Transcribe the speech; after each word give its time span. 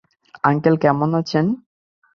Uncle, 0.43 0.75
কেমন 0.83 1.09
আছেন? 1.19 1.45